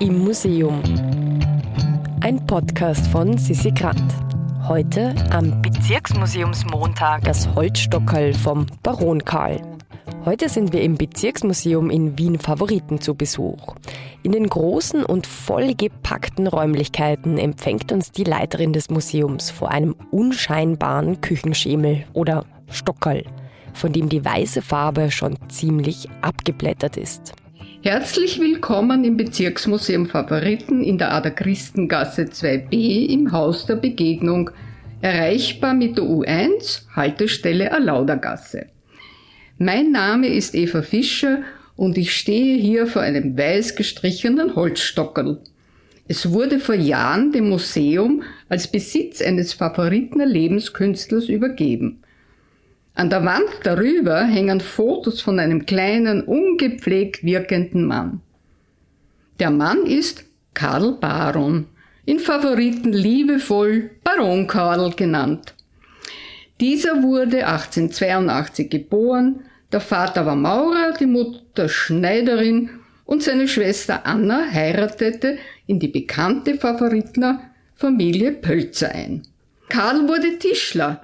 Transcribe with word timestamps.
Im 0.00 0.24
Museum. 0.24 0.82
Ein 2.20 2.44
Podcast 2.46 3.06
von 3.06 3.38
Sissi 3.38 3.70
Grant. 3.70 4.12
Heute 4.66 5.14
am 5.30 5.62
Bezirksmuseumsmontag 5.62 7.22
das 7.22 7.54
Holzstockerl 7.54 8.34
vom 8.34 8.66
Baron 8.82 9.24
Karl. 9.24 9.62
Heute 10.24 10.48
sind 10.48 10.72
wir 10.72 10.82
im 10.82 10.96
Bezirksmuseum 10.96 11.90
in 11.90 12.18
Wien 12.18 12.40
Favoriten 12.40 13.00
zu 13.00 13.14
Besuch. 13.14 13.76
In 14.24 14.32
den 14.32 14.48
großen 14.48 15.04
und 15.04 15.28
vollgepackten 15.28 16.48
Räumlichkeiten 16.48 17.38
empfängt 17.38 17.92
uns 17.92 18.10
die 18.10 18.24
Leiterin 18.24 18.72
des 18.72 18.90
Museums 18.90 19.52
vor 19.52 19.70
einem 19.70 19.94
unscheinbaren 20.10 21.20
Küchenschemel 21.20 22.04
oder 22.14 22.44
Stockerl, 22.68 23.22
von 23.72 23.92
dem 23.92 24.08
die 24.08 24.24
weiße 24.24 24.60
Farbe 24.60 25.12
schon 25.12 25.38
ziemlich 25.48 26.08
abgeblättert 26.20 26.96
ist. 26.96 27.34
Herzlich 27.84 28.40
willkommen 28.40 29.04
im 29.04 29.18
Bezirksmuseum 29.18 30.06
Favoriten 30.06 30.82
in 30.82 30.96
der 30.96 31.12
Ader 31.12 31.32
Christengasse 31.32 32.22
2b 32.22 33.10
im 33.10 33.30
Haus 33.30 33.66
der 33.66 33.76
Begegnung, 33.76 34.50
erreichbar 35.02 35.74
mit 35.74 35.98
der 35.98 36.04
U1, 36.04 36.86
Haltestelle 36.96 37.72
Alaudergasse. 37.72 38.68
Mein 39.58 39.92
Name 39.92 40.28
ist 40.28 40.54
Eva 40.54 40.80
Fischer 40.80 41.42
und 41.76 41.98
ich 41.98 42.16
stehe 42.16 42.56
hier 42.56 42.86
vor 42.86 43.02
einem 43.02 43.36
weiß 43.36 43.76
gestrichenen 43.76 44.56
Holzstockerl. 44.56 45.42
Es 46.08 46.32
wurde 46.32 46.60
vor 46.60 46.76
Jahren 46.76 47.32
dem 47.32 47.50
Museum 47.50 48.22
als 48.48 48.66
Besitz 48.66 49.20
eines 49.20 49.52
Favoritner 49.52 50.24
Lebenskünstlers 50.24 51.28
übergeben. 51.28 52.02
An 52.94 53.10
der 53.10 53.24
Wand 53.24 53.48
darüber 53.64 54.24
hängen 54.24 54.60
Fotos 54.60 55.20
von 55.20 55.40
einem 55.40 55.66
kleinen, 55.66 56.22
ungepflegt 56.22 57.24
wirkenden 57.24 57.84
Mann. 57.86 58.20
Der 59.40 59.50
Mann 59.50 59.84
ist 59.84 60.24
Karl 60.54 60.92
Baron, 60.92 61.66
in 62.06 62.20
Favoriten 62.20 62.92
liebevoll 62.92 63.90
Baron 64.04 64.46
Karl 64.46 64.92
genannt. 64.94 65.54
Dieser 66.60 67.02
wurde 67.02 67.46
1882 67.46 68.70
geboren, 68.70 69.40
der 69.72 69.80
Vater 69.80 70.24
war 70.24 70.36
Maurer, 70.36 70.94
die 70.98 71.06
Mutter 71.06 71.68
Schneiderin 71.68 72.70
und 73.06 73.24
seine 73.24 73.48
Schwester 73.48 74.06
Anna 74.06 74.46
heiratete 74.52 75.38
in 75.66 75.80
die 75.80 75.88
bekannte 75.88 76.54
Favoritner 76.54 77.50
Familie 77.74 78.30
Pölzer 78.30 78.94
ein. 78.94 79.22
Karl 79.68 80.06
wurde 80.06 80.38
Tischler, 80.38 81.03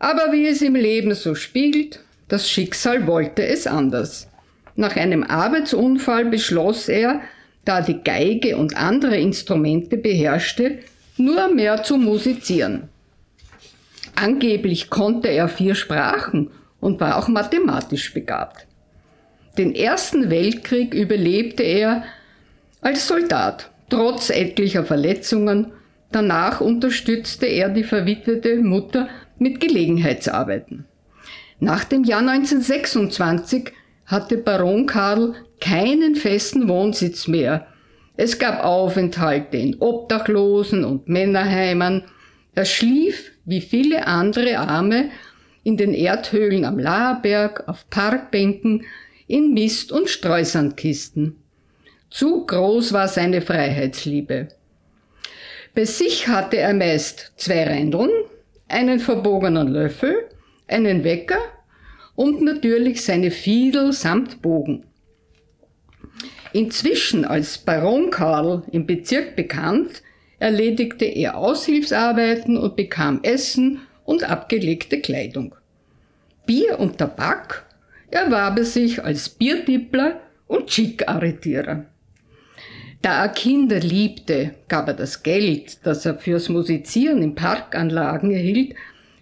aber 0.00 0.32
wie 0.32 0.48
es 0.48 0.60
im 0.62 0.74
Leben 0.74 1.14
so 1.14 1.36
spiegelt, 1.36 2.00
das 2.26 2.50
Schicksal 2.50 3.06
wollte 3.06 3.46
es 3.46 3.68
anders. 3.68 4.28
Nach 4.74 4.96
einem 4.96 5.22
Arbeitsunfall 5.22 6.24
beschloss 6.24 6.88
er, 6.88 7.20
da 7.64 7.82
die 7.82 8.02
Geige 8.02 8.56
und 8.56 8.76
andere 8.76 9.16
Instrumente 9.18 9.96
beherrschte, 9.96 10.78
nur 11.16 11.54
mehr 11.54 11.82
zu 11.82 11.98
musizieren. 11.98 12.88
Angeblich 14.16 14.90
konnte 14.90 15.28
er 15.28 15.48
vier 15.48 15.74
Sprachen 15.74 16.50
und 16.80 17.00
war 17.00 17.18
auch 17.18 17.28
mathematisch 17.28 18.12
begabt. 18.12 18.66
Den 19.58 19.74
Ersten 19.74 20.30
Weltkrieg 20.30 20.94
überlebte 20.94 21.62
er 21.62 22.04
als 22.80 23.06
Soldat, 23.06 23.70
trotz 23.90 24.30
etlicher 24.30 24.84
Verletzungen. 24.84 25.72
Danach 26.12 26.60
unterstützte 26.60 27.46
er 27.46 27.68
die 27.68 27.84
verwitwete 27.84 28.56
Mutter 28.56 29.08
mit 29.38 29.60
Gelegenheitsarbeiten. 29.60 30.86
Nach 31.60 31.84
dem 31.84 32.04
Jahr 32.04 32.20
1926 32.20 33.72
hatte 34.06 34.38
Baron 34.38 34.86
Karl 34.86 35.34
keinen 35.60 36.16
festen 36.16 36.68
Wohnsitz 36.68 37.28
mehr. 37.28 37.66
Es 38.16 38.38
gab 38.38 38.64
Aufenthalte 38.64 39.56
in 39.56 39.76
Obdachlosen 39.78 40.84
und 40.84 41.08
Männerheimen. 41.08 42.04
Er 42.54 42.64
schlief, 42.64 43.30
wie 43.44 43.60
viele 43.60 44.06
andere 44.06 44.58
Arme, 44.58 45.10
in 45.62 45.76
den 45.76 45.94
Erdhöhlen 45.94 46.64
am 46.64 46.78
Laherberg, 46.78 47.68
auf 47.68 47.88
Parkbänken, 47.90 48.84
in 49.26 49.52
Mist- 49.54 49.92
und 49.92 50.08
Streusandkisten. 50.08 51.36
Zu 52.10 52.46
groß 52.46 52.92
war 52.92 53.06
seine 53.06 53.42
Freiheitsliebe. 53.42 54.48
Bei 55.74 55.84
sich 55.84 56.28
hatte 56.28 56.56
er 56.56 56.74
meist 56.74 57.32
zwei 57.36 57.64
Rändeln, 57.64 58.10
einen 58.68 58.98
verbogenen 58.98 59.68
Löffel, 59.68 60.28
einen 60.66 61.04
Wecker 61.04 61.40
und 62.16 62.42
natürlich 62.42 63.04
seine 63.04 63.30
Fiedel 63.30 63.92
samt 63.92 64.42
Bogen. 64.42 64.84
Inzwischen 66.52 67.24
als 67.24 67.58
Baron 67.58 68.10
Karl 68.10 68.64
im 68.72 68.86
Bezirk 68.86 69.36
bekannt, 69.36 70.02
erledigte 70.40 71.04
er 71.04 71.36
Aushilfsarbeiten 71.36 72.56
und 72.56 72.74
bekam 72.74 73.20
Essen 73.22 73.80
und 74.04 74.28
abgelegte 74.28 75.00
Kleidung. 75.00 75.54
Bier 76.46 76.80
und 76.80 76.98
Tabak 76.98 77.66
erwarb 78.10 78.58
er 78.58 78.64
sich 78.64 79.04
als 79.04 79.28
Biertippler 79.28 80.20
und 80.48 80.72
Schick-Arretierer. 80.72 81.84
Da 83.02 83.22
er 83.22 83.28
Kinder 83.30 83.80
liebte, 83.80 84.54
gab 84.68 84.88
er 84.88 84.94
das 84.94 85.22
Geld, 85.22 85.78
das 85.84 86.04
er 86.04 86.18
fürs 86.18 86.48
Musizieren 86.48 87.22
in 87.22 87.34
Parkanlagen 87.34 88.30
erhielt, 88.30 88.74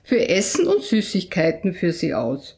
für 0.02 0.28
Essen 0.28 0.66
und 0.66 0.82
Süßigkeiten 0.82 1.74
für 1.74 1.92
sie 1.92 2.14
aus. 2.14 2.56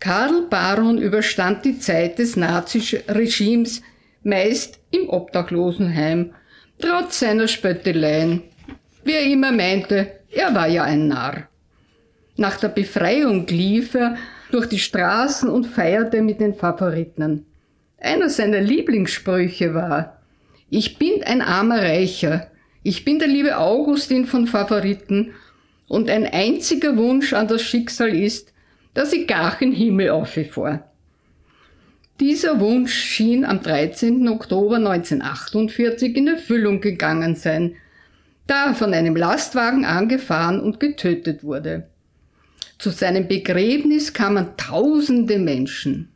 Karl 0.00 0.42
Baron 0.50 0.98
überstand 0.98 1.64
die 1.64 1.78
Zeit 1.78 2.18
des 2.18 2.36
Naziregimes 2.36 3.82
meist 4.22 4.78
im 4.90 5.08
Obdachlosenheim, 5.08 6.34
trotz 6.78 7.20
seiner 7.20 7.48
Spötteleien. 7.48 8.42
Wie 9.04 9.12
er 9.12 9.24
immer 9.24 9.52
meinte, 9.52 10.12
er 10.30 10.54
war 10.54 10.66
ja 10.66 10.82
ein 10.84 11.08
Narr. 11.08 11.48
Nach 12.36 12.58
der 12.58 12.68
Befreiung 12.68 13.46
lief 13.46 13.94
er 13.94 14.16
durch 14.50 14.66
die 14.66 14.78
Straßen 14.78 15.48
und 15.48 15.66
feierte 15.66 16.20
mit 16.20 16.40
den 16.40 16.54
Favoriten. 16.54 17.46
Einer 17.98 18.28
seiner 18.28 18.60
Lieblingssprüche 18.60 19.74
war, 19.74 20.20
ich 20.68 20.98
bin 20.98 21.22
ein 21.24 21.40
armer 21.40 21.82
Reicher, 21.82 22.50
ich 22.82 23.04
bin 23.04 23.18
der 23.18 23.28
liebe 23.28 23.56
Augustin 23.56 24.26
von 24.26 24.46
Favoriten 24.46 25.32
und 25.88 26.10
ein 26.10 26.26
einziger 26.26 26.96
Wunsch 26.96 27.32
an 27.32 27.48
das 27.48 27.62
Schicksal 27.62 28.14
ist, 28.14 28.52
dass 28.94 29.12
ich 29.12 29.26
gar 29.26 29.60
in 29.62 29.72
Himmel 29.72 30.24
vor. 30.50 30.84
Dieser 32.20 32.60
Wunsch 32.60 32.94
schien 32.94 33.44
am 33.44 33.62
13. 33.62 34.26
Oktober 34.28 34.76
1948 34.76 36.16
in 36.16 36.28
Erfüllung 36.28 36.80
gegangen 36.80 37.36
sein, 37.36 37.76
da 38.46 38.68
er 38.68 38.74
von 38.74 38.94
einem 38.94 39.16
Lastwagen 39.16 39.84
angefahren 39.84 40.60
und 40.60 40.80
getötet 40.80 41.44
wurde. 41.44 41.88
Zu 42.78 42.90
seinem 42.90 43.28
Begräbnis 43.28 44.12
kamen 44.12 44.48
tausende 44.56 45.38
Menschen. 45.38 46.10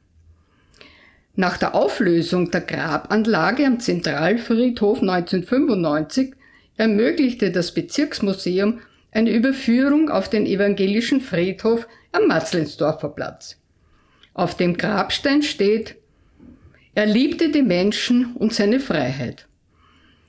Nach 1.40 1.56
der 1.56 1.74
Auflösung 1.74 2.50
der 2.50 2.60
Grabanlage 2.60 3.64
am 3.64 3.80
Zentralfriedhof 3.80 5.00
1995 5.00 6.34
ermöglichte 6.76 7.50
das 7.50 7.72
Bezirksmuseum 7.72 8.80
eine 9.10 9.30
Überführung 9.30 10.10
auf 10.10 10.28
den 10.28 10.44
evangelischen 10.44 11.22
Friedhof 11.22 11.88
am 12.12 12.26
Matzlensdorfer 12.26 13.08
Platz. 13.08 13.56
Auf 14.34 14.54
dem 14.54 14.76
Grabstein 14.76 15.42
steht, 15.42 15.96
er 16.94 17.06
liebte 17.06 17.48
die 17.48 17.62
Menschen 17.62 18.36
und 18.36 18.52
seine 18.52 18.78
Freiheit. 18.78 19.48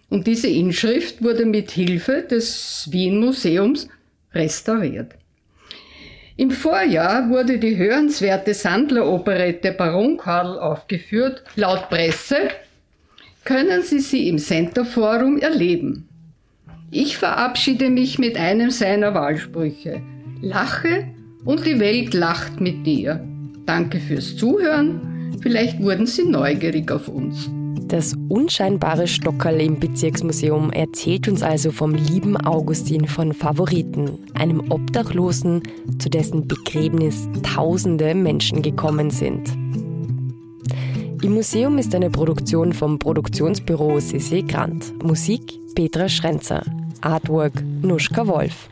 Und 0.09 0.27
diese 0.27 0.47
Inschrift 0.47 1.21
wurde 1.21 1.45
mit 1.45 1.71
Hilfe 1.71 2.21
des 2.21 2.87
Wien 2.89 3.19
Museums 3.19 3.89
restauriert. 4.33 5.15
Im 6.37 6.51
Vorjahr 6.51 7.29
wurde 7.29 7.59
die 7.59 7.77
hörenswerte 7.77 8.53
Sandler-Operette 8.53 9.73
Baron 9.73 10.17
Karl 10.17 10.57
aufgeführt. 10.57 11.43
Laut 11.55 11.89
Presse 11.89 12.49
können 13.43 13.83
Sie 13.83 13.99
sie 13.99 14.29
im 14.29 14.37
Center 14.37 14.85
Forum 14.85 15.37
erleben. 15.37 16.07
Ich 16.89 17.17
verabschiede 17.17 17.89
mich 17.89 18.19
mit 18.19 18.37
einem 18.37 18.69
seiner 18.69 19.13
Wahlsprüche. 19.13 20.01
Lache 20.41 21.07
und 21.45 21.65
die 21.65 21.79
Welt 21.79 22.13
lacht 22.13 22.59
mit 22.59 22.85
dir. 22.85 23.25
Danke 23.65 23.99
fürs 23.99 24.35
Zuhören. 24.35 25.37
Vielleicht 25.41 25.81
wurden 25.81 26.05
Sie 26.05 26.25
neugierig 26.25 26.91
auf 26.91 27.07
uns. 27.07 27.49
Das 27.87 28.15
unscheinbare 28.29 29.07
Stockerl 29.07 29.59
im 29.61 29.79
Bezirksmuseum 29.79 30.71
erzählt 30.71 31.27
uns 31.27 31.43
also 31.43 31.71
vom 31.71 31.93
lieben 31.93 32.37
Augustin 32.37 33.07
von 33.07 33.33
Favoriten, 33.33 34.11
einem 34.33 34.71
Obdachlosen, 34.71 35.61
zu 35.99 36.09
dessen 36.09 36.47
Begräbnis 36.47 37.27
tausende 37.43 38.15
Menschen 38.15 38.61
gekommen 38.61 39.11
sind. 39.11 39.49
Im 41.21 41.33
Museum 41.33 41.77
ist 41.77 41.93
eine 41.93 42.09
Produktion 42.09 42.73
vom 42.73 42.97
Produktionsbüro 42.97 43.99
Sissi 43.99 44.41
Grant. 44.41 44.91
Musik 45.03 45.59
Petra 45.75 46.09
Schrenzer. 46.09 46.63
Artwork 47.01 47.63
Nuschka 47.81 48.25
Wolf. 48.25 48.69